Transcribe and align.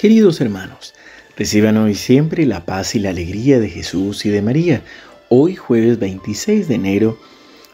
Queridos 0.00 0.40
hermanos, 0.40 0.94
reciban 1.36 1.76
hoy 1.76 1.94
siempre 1.94 2.46
la 2.46 2.64
paz 2.64 2.94
y 2.94 3.00
la 3.00 3.10
alegría 3.10 3.60
de 3.60 3.68
Jesús 3.68 4.24
y 4.24 4.30
de 4.30 4.40
María. 4.40 4.82
Hoy, 5.28 5.56
jueves 5.56 5.98
26 5.98 6.68
de 6.68 6.74
enero, 6.76 7.18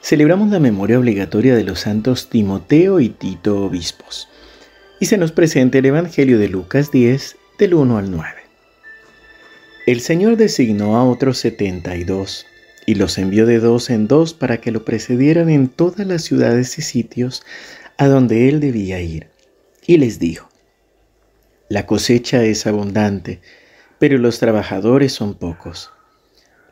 celebramos 0.03 0.51
la 0.51 0.59
memoria 0.59 0.99
obligatoria 0.99 1.55
de 1.55 1.63
los 1.63 1.79
santos 1.79 2.29
Timoteo 2.29 2.99
y 2.99 3.11
Tito 3.11 3.67
obispos. 3.67 4.27
Y 4.99 5.07
se 5.07 5.19
nos 5.19 5.31
presenta 5.31 5.79
el 5.79 5.87
Evangelio 5.87 6.41
de 6.41 6.49
Lucas 6.49 6.91
10, 6.91 7.37
del 7.61 7.75
1 7.75 7.97
al 7.97 8.11
9. 8.11 8.29
El 9.87 10.01
Señor 10.01 10.37
designó 10.37 10.97
a 10.97 11.05
otros 11.05 11.39
setenta 11.39 11.95
y 11.95 12.03
dos 12.03 12.45
y 12.87 12.97
los 12.97 13.19
envió 13.19 13.47
de 13.47 13.61
dos 13.61 13.89
en 13.89 14.09
dos 14.09 14.35
para 14.35 14.61
que 14.61 14.73
lo 14.73 14.85
precedieran 14.85 15.49
en 15.49 15.69
todas 15.69 16.05
las 16.05 16.25
ciudades 16.25 16.77
y 16.77 16.83
sitios 16.83 17.45
a 17.99 18.09
donde 18.09 18.49
él 18.49 18.59
debía 18.59 19.01
ir. 19.01 19.29
Y 19.87 19.99
les 19.99 20.19
dijo, 20.19 20.49
la 21.69 21.85
cosecha 21.87 22.45
es 22.45 22.67
abundante, 22.67 23.41
pero 23.99 24.19
los 24.19 24.39
trabajadores 24.39 25.13
son 25.13 25.35
pocos. 25.35 25.91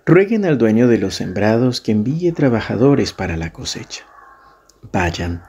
Rueguen 0.06 0.44
al 0.44 0.58
dueño 0.58 0.86
de 0.86 0.98
los 0.98 1.14
sembrados 1.14 1.80
que 1.80 1.92
envíe 1.92 2.30
trabajadores 2.32 3.12
para 3.12 3.36
la 3.36 3.52
cosecha. 3.52 4.04
Vayan, 4.92 5.42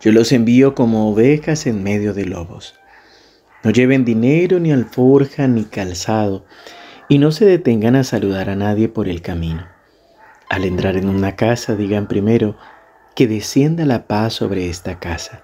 yo 0.00 0.12
los 0.12 0.32
envío 0.32 0.74
como 0.74 1.10
ovejas 1.10 1.66
en 1.66 1.82
medio 1.82 2.14
de 2.14 2.24
lobos. 2.24 2.76
No 3.64 3.70
lleven 3.70 4.04
dinero, 4.04 4.60
ni 4.60 4.72
alforja, 4.72 5.48
ni 5.48 5.64
calzado, 5.64 6.46
y 7.08 7.18
no 7.18 7.32
se 7.32 7.44
detengan 7.44 7.96
a 7.96 8.04
saludar 8.04 8.48
a 8.48 8.56
nadie 8.56 8.88
por 8.88 9.08
el 9.08 9.20
camino. 9.20 9.66
Al 10.48 10.64
entrar 10.64 10.96
en 10.96 11.08
una 11.08 11.36
casa, 11.36 11.74
digan 11.74 12.06
primero, 12.08 12.56
que 13.16 13.26
descienda 13.26 13.84
la 13.84 14.06
paz 14.06 14.34
sobre 14.34 14.68
esta 14.70 14.98
casa. 15.00 15.42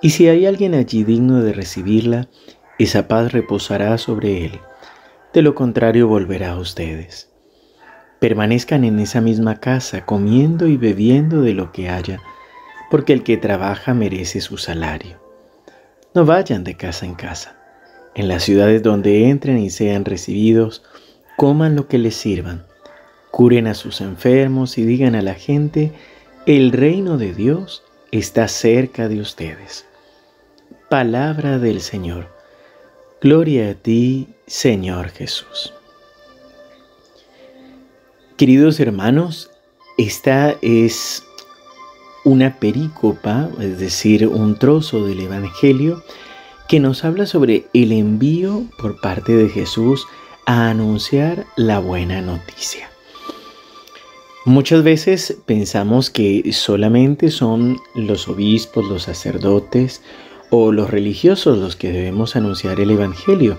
Y 0.00 0.10
si 0.10 0.28
hay 0.28 0.46
alguien 0.46 0.74
allí 0.74 1.04
digno 1.04 1.42
de 1.42 1.52
recibirla, 1.52 2.28
esa 2.78 3.06
paz 3.08 3.32
reposará 3.32 3.96
sobre 3.98 4.44
él. 4.44 4.60
De 5.32 5.42
lo 5.42 5.54
contrario 5.54 6.08
volverá 6.08 6.52
a 6.52 6.58
ustedes. 6.58 7.30
Permanezcan 8.20 8.84
en 8.84 8.98
esa 8.98 9.20
misma 9.20 9.60
casa, 9.60 10.04
comiendo 10.04 10.66
y 10.66 10.76
bebiendo 10.76 11.42
de 11.42 11.52
lo 11.54 11.72
que 11.72 11.88
haya, 11.88 12.20
porque 12.90 13.12
el 13.12 13.22
que 13.22 13.36
trabaja 13.36 13.94
merece 13.94 14.40
su 14.40 14.56
salario. 14.56 15.18
No 16.14 16.24
vayan 16.24 16.64
de 16.64 16.76
casa 16.76 17.06
en 17.06 17.14
casa. 17.14 17.56
En 18.14 18.28
las 18.28 18.44
ciudades 18.44 18.82
donde 18.82 19.28
entren 19.28 19.58
y 19.58 19.70
sean 19.70 20.04
recibidos, 20.04 20.82
coman 21.36 21.74
lo 21.74 21.88
que 21.88 21.98
les 21.98 22.14
sirvan, 22.14 22.64
curen 23.30 23.66
a 23.66 23.74
sus 23.74 24.00
enfermos 24.00 24.78
y 24.78 24.84
digan 24.84 25.16
a 25.16 25.22
la 25.22 25.34
gente, 25.34 25.92
el 26.46 26.70
reino 26.70 27.18
de 27.18 27.34
Dios 27.34 27.82
está 28.12 28.46
cerca 28.46 29.08
de 29.08 29.20
ustedes. 29.20 29.86
Palabra 30.88 31.58
del 31.58 31.80
Señor. 31.80 32.33
Gloria 33.24 33.70
a 33.70 33.74
ti, 33.74 34.28
Señor 34.46 35.08
Jesús. 35.08 35.72
Queridos 38.36 38.80
hermanos, 38.80 39.50
esta 39.96 40.58
es 40.60 41.22
una 42.26 42.60
perícopa, 42.60 43.48
es 43.62 43.78
decir, 43.78 44.28
un 44.28 44.58
trozo 44.58 45.06
del 45.06 45.20
Evangelio 45.20 46.02
que 46.68 46.80
nos 46.80 47.02
habla 47.02 47.24
sobre 47.24 47.64
el 47.72 47.92
envío 47.92 48.64
por 48.76 49.00
parte 49.00 49.32
de 49.32 49.48
Jesús 49.48 50.06
a 50.44 50.68
anunciar 50.68 51.46
la 51.56 51.78
buena 51.78 52.20
noticia. 52.20 52.90
Muchas 54.44 54.82
veces 54.82 55.38
pensamos 55.46 56.10
que 56.10 56.52
solamente 56.52 57.30
son 57.30 57.78
los 57.94 58.28
obispos, 58.28 58.84
los 58.84 59.04
sacerdotes 59.04 60.02
o 60.50 60.72
los 60.72 60.90
religiosos 60.90 61.58
los 61.58 61.76
que 61.76 61.92
debemos 61.92 62.36
anunciar 62.36 62.80
el 62.80 62.90
Evangelio. 62.90 63.58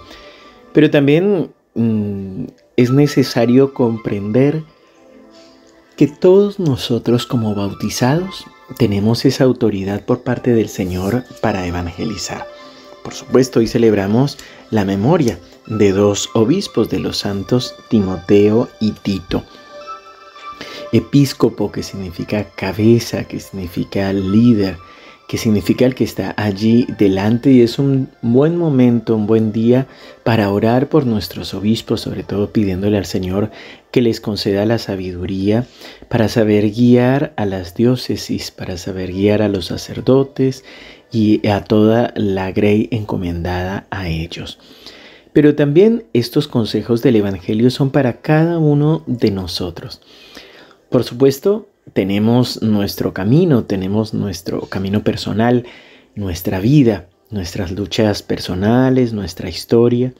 Pero 0.73 0.89
también 0.89 1.51
mm, 1.73 2.45
es 2.77 2.91
necesario 2.91 3.73
comprender 3.73 4.63
que 5.95 6.07
todos 6.07 6.59
nosotros 6.59 7.25
como 7.25 7.55
bautizados 7.55 8.45
tenemos 8.77 9.25
esa 9.25 9.43
autoridad 9.43 10.05
por 10.05 10.23
parte 10.23 10.51
del 10.51 10.69
Señor 10.69 11.23
para 11.41 11.65
evangelizar. 11.65 12.45
Por 13.03 13.13
supuesto, 13.13 13.59
hoy 13.59 13.67
celebramos 13.67 14.37
la 14.71 14.83
memoria 14.83 15.39
de 15.67 15.91
dos 15.91 16.29
obispos 16.33 16.89
de 16.89 16.99
los 16.99 17.17
santos 17.17 17.75
Timoteo 17.89 18.67
y 18.79 18.91
Tito. 18.91 19.43
Episcopo 20.91 21.71
que 21.71 21.83
significa 21.83 22.49
cabeza, 22.55 23.25
que 23.25 23.39
significa 23.39 24.11
líder, 24.11 24.77
que 25.27 25.37
significa 25.37 25.85
el 25.85 25.95
que 25.95 26.03
está 26.03 26.33
allí 26.37 26.85
delante 26.97 27.51
y 27.51 27.61
es 27.61 27.79
un 27.79 28.09
buen 28.21 28.57
momento, 28.57 29.15
un 29.15 29.25
buen 29.25 29.51
día 29.51 29.87
para 30.23 30.51
orar 30.51 30.87
por 30.87 31.05
nuestros 31.05 31.53
obispos, 31.53 32.01
sobre 32.01 32.23
todo 32.23 32.51
pidiéndole 32.51 32.97
al 32.97 33.05
Señor 33.05 33.49
que 33.91 34.01
les 34.01 34.21
conceda 34.21 34.65
la 34.65 34.77
sabiduría 34.77 35.65
para 36.09 36.27
saber 36.27 36.69
guiar 36.69 37.33
a 37.37 37.45
las 37.45 37.73
diócesis, 37.73 38.51
para 38.51 38.77
saber 38.77 39.11
guiar 39.11 39.41
a 39.41 39.49
los 39.49 39.65
sacerdotes 39.65 40.63
y 41.11 41.47
a 41.47 41.63
toda 41.63 42.13
la 42.15 42.51
grey 42.51 42.87
encomendada 42.91 43.87
a 43.89 44.07
ellos. 44.09 44.59
Pero 45.33 45.55
también 45.55 46.05
estos 46.13 46.47
consejos 46.47 47.01
del 47.01 47.17
Evangelio 47.17 47.69
son 47.69 47.89
para 47.89 48.21
cada 48.21 48.57
uno 48.57 49.03
de 49.07 49.31
nosotros. 49.31 50.01
Por 50.89 51.03
supuesto, 51.03 51.67
tenemos 51.95 52.61
nuestro 52.61 53.13
camino, 53.13 53.63
tenemos 53.63 54.13
nuestro 54.13 54.59
camino 54.63 55.01
personal, 55.05 55.65
nuestra 56.13 56.59
vida, 56.59 57.07
nuestras 57.29 57.71
luchas 57.71 58.21
personales, 58.21 59.13
nuestra 59.13 59.47
historia, 59.47 60.13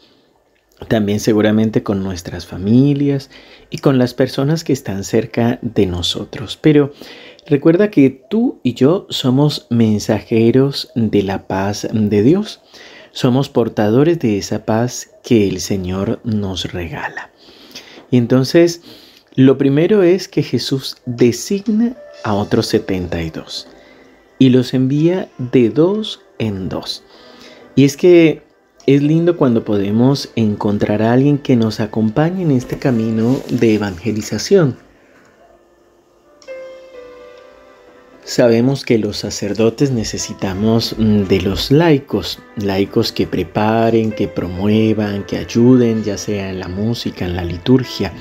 también 0.87 1.19
seguramente 1.19 1.83
con 1.83 2.01
nuestras 2.01 2.45
familias 2.45 3.29
y 3.69 3.79
con 3.79 3.97
las 3.97 4.13
personas 4.13 4.63
que 4.63 4.71
están 4.71 5.03
cerca 5.03 5.59
de 5.61 5.85
nosotros. 5.85 6.57
Pero 6.61 6.93
recuerda 7.45 7.91
que 7.91 8.09
tú 8.09 8.61
y 8.63 8.73
yo 8.73 9.05
somos 9.09 9.67
mensajeros 9.69 10.93
de 10.95 11.23
la 11.23 11.45
paz 11.45 11.89
de 11.91 12.23
Dios. 12.23 12.61
Somos 13.11 13.49
portadores 13.49 14.17
de 14.19 14.37
esa 14.37 14.63
paz 14.63 15.09
que 15.25 15.49
el 15.49 15.59
Señor 15.59 16.21
nos 16.23 16.71
regala. 16.71 17.31
Y 18.11 18.15
entonces, 18.15 18.81
lo 19.35 19.57
primero 19.57 20.01
es 20.01 20.29
que 20.29 20.43
Jesús 20.43 20.97
designa 21.05 21.97
a 22.23 22.33
otros 22.33 22.67
72 22.67 23.67
y 24.39 24.49
los 24.49 24.73
envía 24.73 25.29
de 25.37 25.69
dos 25.69 26.21
en 26.39 26.69
dos. 26.69 27.03
Y 27.75 27.83
es 27.83 27.97
que 27.97 28.43
es 28.85 29.01
lindo 29.01 29.35
cuando 29.35 29.65
podemos 29.65 30.29
encontrar 30.37 31.01
a 31.01 31.11
alguien 31.11 31.37
que 31.37 31.57
nos 31.57 31.81
acompañe 31.81 32.43
en 32.43 32.51
este 32.51 32.77
camino 32.77 33.41
de 33.49 33.75
evangelización. 33.75 34.77
Sabemos 38.23 38.85
que 38.85 38.97
los 38.97 39.17
sacerdotes 39.17 39.91
necesitamos 39.91 40.95
mm, 40.97 41.23
de 41.23 41.41
los 41.41 41.71
laicos, 41.71 42.39
laicos 42.55 43.11
que 43.11 43.27
preparen, 43.27 44.11
que 44.11 44.27
promuevan, 44.27 45.25
que 45.25 45.37
ayuden, 45.37 46.03
ya 46.03 46.17
sea 46.17 46.49
en 46.49 46.59
la 46.59 46.67
música, 46.67 47.25
en 47.25 47.35
la 47.35 47.43
liturgia. 47.43 48.13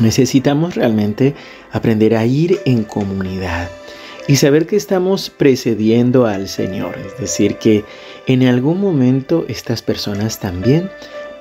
Necesitamos 0.00 0.74
realmente 0.74 1.34
aprender 1.70 2.16
a 2.16 2.24
ir 2.24 2.60
en 2.64 2.84
comunidad 2.84 3.68
y 4.26 4.36
saber 4.36 4.66
que 4.66 4.76
estamos 4.76 5.30
precediendo 5.30 6.26
al 6.26 6.48
Señor. 6.48 6.96
Es 6.98 7.18
decir, 7.18 7.56
que 7.56 7.84
en 8.26 8.44
algún 8.44 8.80
momento 8.80 9.44
estas 9.48 9.82
personas 9.82 10.38
también 10.40 10.90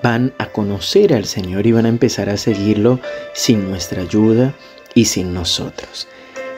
van 0.03 0.33
a 0.37 0.47
conocer 0.47 1.13
al 1.13 1.25
Señor 1.25 1.67
y 1.67 1.71
van 1.71 1.85
a 1.85 1.89
empezar 1.89 2.29
a 2.29 2.37
seguirlo 2.37 2.99
sin 3.33 3.69
nuestra 3.69 4.01
ayuda 4.01 4.53
y 4.95 5.05
sin 5.05 5.33
nosotros. 5.33 6.07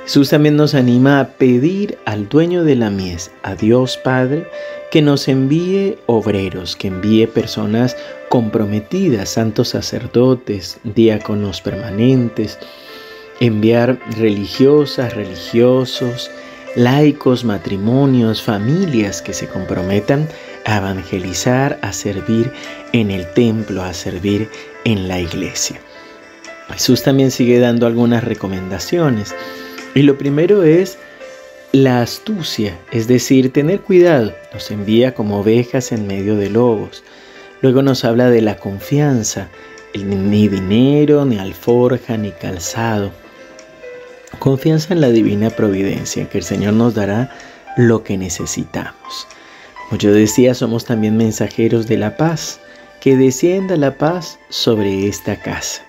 Jesús 0.04 0.30
también 0.30 0.58
nos 0.58 0.76
anima 0.76 1.20
a 1.20 1.30
pedir 1.30 1.98
al 2.06 2.28
dueño 2.28 2.64
de 2.64 2.76
la 2.76 2.90
mies, 2.90 3.32
a 3.42 3.56
Dios 3.56 3.98
Padre, 3.98 4.46
que 4.94 5.02
nos 5.02 5.28
envíe 5.28 5.98
obreros, 6.06 6.76
que 6.76 6.90
envíe 6.90 7.26
personas 7.26 7.98
comprometidas, 8.30 9.30
santos 9.30 9.70
sacerdotes, 9.70 10.78
diáconos 10.84 11.62
permanentes, 11.62 12.60
enviar 13.40 13.98
religiosas, 14.20 15.16
religiosos, 15.16 16.30
laicos, 16.76 17.44
matrimonios, 17.44 18.44
familias 18.44 19.24
que 19.24 19.34
se 19.34 19.48
comprometan 19.48 20.30
a 20.66 20.78
evangelizar, 20.78 21.80
a 21.82 21.92
servir 21.92 22.52
en 22.92 23.10
el 23.10 23.26
templo, 23.34 23.82
a 23.82 23.96
servir 23.96 24.48
en 24.86 25.08
la 25.08 25.20
iglesia. 25.20 25.82
Jesús 26.70 27.02
también 27.02 27.32
sigue 27.32 27.58
dando 27.58 27.88
algunas 27.88 28.24
recomendaciones. 28.24 29.34
Y 29.96 30.04
lo 30.04 30.20
primero 30.20 30.62
es 30.62 31.00
la 31.74 32.04
astucia, 32.04 32.78
es 32.92 33.08
decir, 33.08 33.52
tener 33.52 33.82
cuidado. 33.82 34.32
Nos 34.54 34.70
envía 34.70 35.16
como 35.16 35.40
ovejas 35.40 35.92
en 35.92 36.06
medio 36.06 36.36
de 36.36 36.52
lobos. 36.52 37.04
Luego 37.62 37.82
nos 37.82 38.06
habla 38.06 38.30
de 38.30 38.44
la 38.44 38.58
confianza, 38.58 39.50
ni 39.96 40.48
dinero, 40.48 41.26
ni 41.26 41.40
alforja, 41.40 42.16
ni 42.16 42.30
calzado. 42.30 43.12
Confianza 44.38 44.94
en 44.94 45.02
la 45.02 45.10
divina 45.10 45.50
providencia, 45.50 46.30
que 46.30 46.38
el 46.38 46.44
Señor 46.44 46.74
nos 46.74 46.94
dará 46.94 47.36
lo 47.76 48.04
que 48.04 48.20
necesitamos. 48.20 49.28
Como 49.90 49.98
yo 49.98 50.14
decía, 50.14 50.54
somos 50.54 50.86
también 50.86 51.18
mensajeros 51.18 51.88
de 51.88 51.98
la 51.98 52.18
paz, 52.18 52.60
que 53.02 53.18
descienda 53.18 53.78
la 53.78 53.98
paz 53.98 54.38
sobre 54.50 55.08
esta 55.08 55.38
casa. 55.38 55.82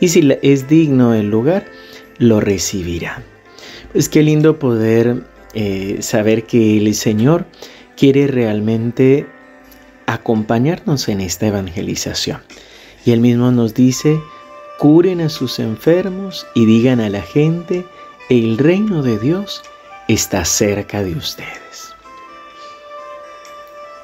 Y 0.00 0.08
si 0.08 0.36
es 0.42 0.68
digno 0.68 1.14
el 1.14 1.30
lugar, 1.30 1.64
lo 2.18 2.40
recibirá. 2.40 3.22
Pues 3.92 4.08
qué 4.08 4.22
lindo 4.22 4.58
poder 4.58 5.24
eh, 5.52 5.98
saber 6.00 6.44
que 6.44 6.78
el 6.78 6.94
Señor 6.94 7.46
quiere 7.96 8.28
realmente 8.28 9.26
acompañarnos 10.06 11.08
en 11.08 11.20
esta 11.20 11.48
evangelización. 11.48 12.40
Y 13.04 13.10
Él 13.10 13.20
mismo 13.20 13.50
nos 13.50 13.74
dice, 13.74 14.20
curen 14.78 15.20
a 15.20 15.28
sus 15.28 15.58
enfermos 15.58 16.46
y 16.54 16.66
digan 16.66 17.00
a 17.00 17.08
la 17.08 17.22
gente, 17.22 17.84
el 18.28 18.58
reino 18.58 19.02
de 19.02 19.18
Dios 19.18 19.62
está 20.06 20.44
cerca 20.44 21.02
de 21.02 21.12
ustedes. 21.14 21.92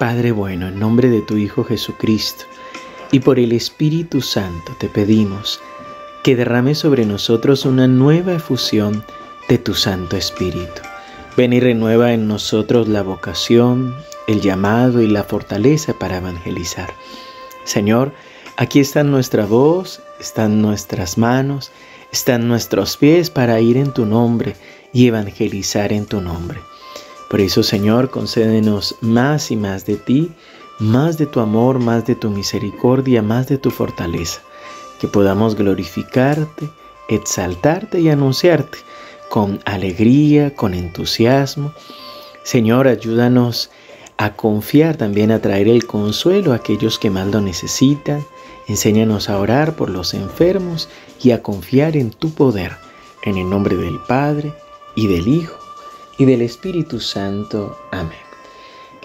Padre 0.00 0.32
bueno, 0.32 0.66
en 0.66 0.80
nombre 0.80 1.08
de 1.08 1.22
tu 1.22 1.36
Hijo 1.36 1.62
Jesucristo 1.62 2.44
y 3.12 3.20
por 3.20 3.38
el 3.38 3.52
Espíritu 3.52 4.20
Santo 4.20 4.74
te 4.80 4.88
pedimos 4.88 5.60
que 6.24 6.34
derrame 6.34 6.74
sobre 6.74 7.06
nosotros 7.06 7.64
una 7.64 7.86
nueva 7.86 8.34
efusión 8.34 9.04
de 9.48 9.58
tu 9.58 9.74
Santo 9.74 10.16
Espíritu. 10.16 10.82
Ven 11.36 11.52
y 11.52 11.60
renueva 11.60 12.12
en 12.12 12.26
nosotros 12.28 12.88
la 12.88 13.02
vocación, 13.02 13.94
el 14.26 14.40
llamado 14.40 15.02
y 15.02 15.06
la 15.06 15.22
fortaleza 15.22 15.94
para 15.94 16.18
evangelizar. 16.18 16.90
Señor, 17.64 18.12
aquí 18.56 18.80
está 18.80 19.04
nuestra 19.04 19.44
voz, 19.46 20.00
están 20.18 20.62
nuestras 20.62 21.18
manos, 21.18 21.70
están 22.12 22.48
nuestros 22.48 22.96
pies 22.96 23.30
para 23.30 23.60
ir 23.60 23.76
en 23.76 23.92
tu 23.92 24.06
nombre 24.06 24.56
y 24.92 25.08
evangelizar 25.08 25.92
en 25.92 26.06
tu 26.06 26.20
nombre. 26.20 26.60
Por 27.28 27.40
eso, 27.40 27.62
Señor, 27.62 28.10
concédenos 28.10 28.96
más 29.00 29.50
y 29.50 29.56
más 29.56 29.84
de 29.84 29.96
ti, 29.96 30.32
más 30.78 31.18
de 31.18 31.26
tu 31.26 31.40
amor, 31.40 31.78
más 31.78 32.06
de 32.06 32.14
tu 32.14 32.30
misericordia, 32.30 33.20
más 33.20 33.48
de 33.48 33.58
tu 33.58 33.70
fortaleza 33.70 34.40
que 35.00 35.08
podamos 35.08 35.54
glorificarte, 35.54 36.70
exaltarte 37.08 38.00
y 38.00 38.08
anunciarte 38.08 38.78
con 39.36 39.60
alegría, 39.66 40.54
con 40.54 40.72
entusiasmo. 40.72 41.74
Señor, 42.42 42.88
ayúdanos 42.88 43.68
a 44.16 44.32
confiar, 44.32 44.96
también 44.96 45.30
a 45.30 45.42
traer 45.42 45.68
el 45.68 45.86
consuelo 45.86 46.54
a 46.54 46.56
aquellos 46.56 46.98
que 46.98 47.10
más 47.10 47.26
lo 47.26 47.42
necesitan. 47.42 48.24
Enséñanos 48.66 49.28
a 49.28 49.38
orar 49.38 49.76
por 49.76 49.90
los 49.90 50.14
enfermos 50.14 50.88
y 51.22 51.32
a 51.32 51.42
confiar 51.42 51.98
en 51.98 52.12
tu 52.12 52.32
poder. 52.32 52.78
En 53.24 53.36
el 53.36 53.50
nombre 53.50 53.76
del 53.76 53.98
Padre, 54.08 54.54
y 54.94 55.06
del 55.06 55.28
Hijo, 55.28 55.58
y 56.16 56.24
del 56.24 56.40
Espíritu 56.40 56.98
Santo. 56.98 57.76
Amén. 57.92 58.25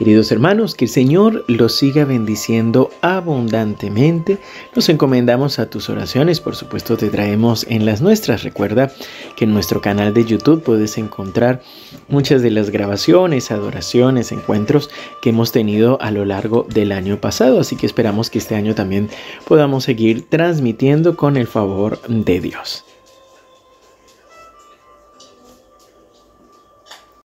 Queridos 0.02 0.32
hermanos, 0.32 0.74
que 0.74 0.86
el 0.86 0.90
Señor 0.90 1.46
los 1.48 1.76
siga 1.76 2.06
bendiciendo 2.06 2.90
abundantemente. 3.02 4.40
Nos 4.76 4.90
encomendamos 4.90 5.60
a 5.60 5.70
tus 5.70 5.92
oraciones, 5.92 6.42
por 6.42 6.56
supuesto 6.56 6.98
te 6.98 7.10
traemos 7.10 7.68
en 7.70 7.86
las 7.86 8.02
nuestras. 8.02 8.42
Recuerda 8.42 8.92
que 9.36 9.46
en 9.46 9.54
nuestro 9.54 9.80
canal 9.80 10.12
de 10.16 10.26
YouTube 10.26 10.64
puedes 10.64 10.98
encontrar 10.98 11.62
muchas 12.08 12.42
de 12.42 12.50
las 12.50 12.72
grabaciones, 12.72 13.52
adoraciones, 13.52 14.32
encuentros 14.32 14.90
que 15.22 15.30
hemos 15.30 15.52
tenido 15.52 16.02
a 16.02 16.10
lo 16.10 16.26
largo 16.26 16.66
del 16.68 16.94
año 16.94 17.22
pasado. 17.22 17.60
Así 17.60 17.76
que 17.76 17.86
esperamos 17.86 18.32
que 18.32 18.40
este 18.40 18.56
año 18.56 18.74
también 18.74 19.08
podamos 19.48 19.84
seguir 19.84 20.28
transmitiendo 20.28 21.16
con 21.16 21.38
el 21.38 21.46
favor 21.46 22.02
de 22.08 22.42
Dios. 22.42 22.86